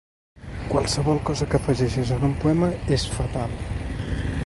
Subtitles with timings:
[0.71, 3.59] Qualsevol cosa que afegeixis en un poema és fatal.